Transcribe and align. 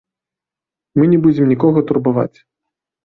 Мы 0.99 1.03
не 1.13 1.19
будзем 1.25 1.45
нікога 1.53 1.85
турбаваць. 1.93 2.37